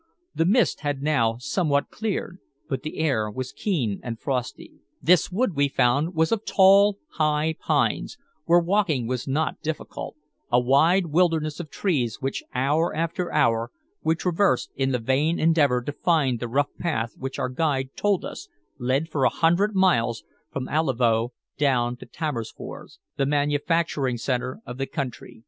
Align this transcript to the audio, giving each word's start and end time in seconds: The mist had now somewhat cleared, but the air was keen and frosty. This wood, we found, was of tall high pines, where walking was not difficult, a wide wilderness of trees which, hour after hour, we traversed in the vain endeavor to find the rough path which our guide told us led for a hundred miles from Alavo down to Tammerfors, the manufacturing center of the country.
The 0.33 0.45
mist 0.45 0.79
had 0.79 1.03
now 1.03 1.35
somewhat 1.37 1.91
cleared, 1.91 2.39
but 2.67 2.81
the 2.81 2.97
air 2.97 3.29
was 3.29 3.51
keen 3.53 3.99
and 4.01 4.19
frosty. 4.19 4.79
This 4.99 5.31
wood, 5.31 5.55
we 5.55 5.67
found, 5.67 6.15
was 6.15 6.31
of 6.31 6.43
tall 6.43 6.97
high 7.19 7.53
pines, 7.59 8.17
where 8.45 8.57
walking 8.59 9.05
was 9.05 9.27
not 9.27 9.61
difficult, 9.61 10.15
a 10.51 10.59
wide 10.59 11.05
wilderness 11.05 11.59
of 11.59 11.69
trees 11.69 12.19
which, 12.19 12.41
hour 12.55 12.95
after 12.95 13.31
hour, 13.31 13.69
we 14.03 14.15
traversed 14.15 14.71
in 14.75 14.91
the 14.91 14.97
vain 14.97 15.39
endeavor 15.39 15.83
to 15.83 15.91
find 15.91 16.39
the 16.39 16.47
rough 16.49 16.75
path 16.79 17.13
which 17.15 17.37
our 17.37 17.49
guide 17.49 17.89
told 17.95 18.25
us 18.25 18.49
led 18.79 19.07
for 19.07 19.23
a 19.23 19.29
hundred 19.29 19.75
miles 19.75 20.23
from 20.51 20.67
Alavo 20.67 21.29
down 21.59 21.95
to 21.97 22.07
Tammerfors, 22.07 22.97
the 23.17 23.27
manufacturing 23.27 24.17
center 24.17 24.61
of 24.65 24.79
the 24.79 24.87
country. 24.87 25.39